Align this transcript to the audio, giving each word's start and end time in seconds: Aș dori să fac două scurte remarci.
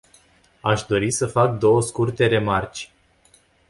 Aș 0.61 0.81
dori 0.83 1.11
să 1.11 1.25
fac 1.27 1.57
două 1.57 1.81
scurte 1.81 2.27
remarci. 2.27 2.91